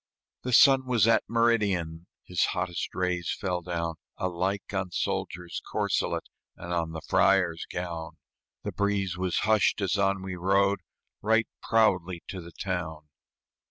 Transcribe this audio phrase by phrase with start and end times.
[0.41, 6.23] The sun was at meridian, His hottest rays fell down Alike on soldier's corselet
[6.55, 8.13] And on the friar's gown;
[8.63, 10.79] The breeze was hushed as on we rode
[11.21, 13.09] Right proudly to the town.